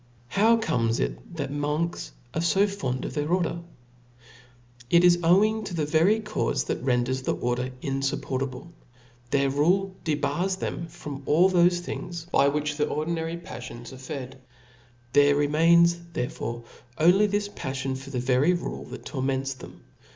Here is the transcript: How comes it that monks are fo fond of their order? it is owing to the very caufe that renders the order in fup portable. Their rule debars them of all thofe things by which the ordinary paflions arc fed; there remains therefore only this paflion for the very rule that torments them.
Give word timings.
How 0.29 0.57
comes 0.57 0.99
it 0.99 1.35
that 1.35 1.51
monks 1.53 2.11
are 2.33 2.41
fo 2.41 2.65
fond 2.65 3.05
of 3.05 3.13
their 3.13 3.31
order? 3.31 3.59
it 4.89 5.03
is 5.03 5.19
owing 5.21 5.63
to 5.65 5.75
the 5.75 5.85
very 5.85 6.19
caufe 6.19 6.65
that 6.65 6.81
renders 6.81 7.21
the 7.21 7.35
order 7.35 7.69
in 7.83 7.99
fup 8.01 8.23
portable. 8.23 8.73
Their 9.29 9.51
rule 9.51 9.95
debars 10.03 10.55
them 10.57 10.87
of 11.05 11.21
all 11.27 11.51
thofe 11.51 11.81
things 11.81 12.25
by 12.31 12.47
which 12.47 12.77
the 12.77 12.87
ordinary 12.87 13.37
paflions 13.37 13.91
arc 13.93 14.01
fed; 14.01 14.41
there 15.13 15.35
remains 15.35 15.99
therefore 16.13 16.63
only 16.97 17.27
this 17.27 17.47
paflion 17.49 17.95
for 17.95 18.09
the 18.09 18.19
very 18.19 18.53
rule 18.53 18.85
that 18.85 19.05
torments 19.05 19.53
them. 19.53 19.83